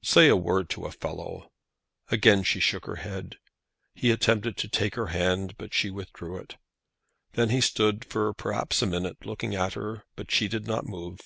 "Say 0.00 0.28
a 0.28 0.34
word 0.34 0.70
to 0.70 0.86
a 0.86 0.90
fellow." 0.90 1.52
Again 2.10 2.42
she 2.42 2.58
shook 2.58 2.86
her 2.86 2.96
head. 3.04 3.36
He 3.92 4.10
attempted 4.10 4.56
to 4.56 4.66
take 4.66 4.94
her 4.94 5.08
hand, 5.08 5.58
but 5.58 5.74
she 5.74 5.90
withdrew 5.90 6.38
it. 6.38 6.56
Then 7.32 7.50
he 7.50 7.60
stood 7.60 8.02
for 8.06 8.32
perhaps 8.32 8.80
a 8.80 8.86
minute 8.86 9.26
looking 9.26 9.54
at 9.54 9.74
her, 9.74 10.04
but 10.16 10.30
she 10.30 10.48
did 10.48 10.66
not 10.66 10.86
move. 10.86 11.18